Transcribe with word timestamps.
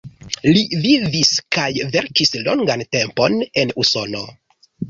Li 0.53 0.61
vivis 0.85 1.33
kaj 1.57 1.67
verkis 1.97 2.33
longan 2.49 2.85
tempon 2.97 3.39
en 3.65 3.77
Usono. 3.85 4.27